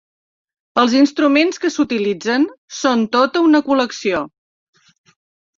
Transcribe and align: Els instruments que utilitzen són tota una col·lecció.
Els 0.83 0.93
instruments 0.99 1.61
que 1.65 1.71
utilitzen 1.83 2.47
són 2.79 3.05
tota 3.19 3.45
una 3.51 3.63
col·lecció. 3.69 4.23